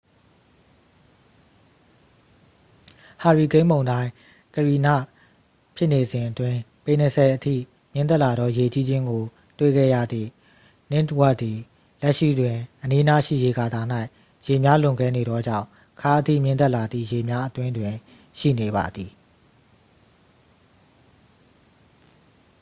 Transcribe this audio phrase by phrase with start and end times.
[3.23, 4.09] ဟာရီကိန်းမုန်တိုင်း
[4.55, 4.87] ကရီန
[5.75, 7.55] ဖြစ်နေစဉ်အတွင်း ပေ ၂၀ အထိ
[7.93, 9.23] မြင့်တက်လာသော ရေကြီးခြင်းကို
[9.59, 10.29] တွေ့ခဲ့ရသည့်
[10.91, 11.59] ninth wardသည်
[12.01, 13.81] လက်ရှိတွင် အနီးအနားရှိ ရေကာတာ၌
[14.47, 15.67] ရေများလွန်ကဲနေသောကြောင့်
[16.01, 17.93] ခါးအထိမြင့်တက်လာသည့် ရေများအတွင်းတွင်
[18.39, 19.11] ရှိနေပါသည်။